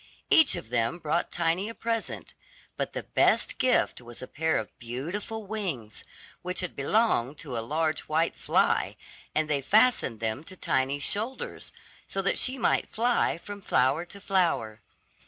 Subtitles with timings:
[0.31, 2.33] Each of them brought Tiny a present;
[2.75, 6.03] but the best gift was a pair of beautiful wings,
[6.41, 8.95] which had belonged to a large white fly
[9.35, 11.71] and they fastened them to Tiny's shoulders,
[12.07, 14.81] so that she might fly from flower to flower.